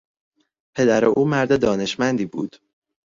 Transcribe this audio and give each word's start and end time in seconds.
پدر 0.75 1.05
او 1.05 1.25
مرد 1.25 1.59
دانشمندی 1.61 2.25
بود. 2.25 2.55